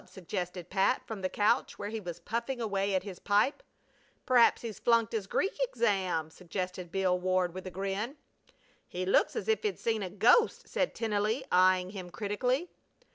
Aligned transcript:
suggested 0.07 0.67
Pat 0.71 1.05
from 1.05 1.21
the 1.21 1.29
couch 1.29 1.77
where 1.77 1.89
he 1.89 1.99
was 1.99 2.19
puffing 2.19 2.59
away 2.59 2.95
at 2.95 3.03
his 3.03 3.19
pipe. 3.19 3.61
"P'raps 4.25 4.63
he's 4.63 4.79
flunked 4.79 5.13
his 5.13 5.27
Greek 5.27 5.55
exam.," 5.61 6.31
suggested 6.31 6.91
Bill 6.91 7.19
Ward, 7.19 7.53
with 7.53 7.67
a 7.67 7.69
grin. 7.69 8.17
"He 8.87 9.05
looks 9.05 9.35
as 9.35 9.47
if 9.47 9.61
he'd 9.61 9.77
seen 9.77 10.01
a 10.01 10.09
ghost!" 10.09 10.67
said 10.67 10.95
Tennelly, 10.95 11.43
eying 11.53 11.91
him 11.91 12.09
critically. 12.09 12.71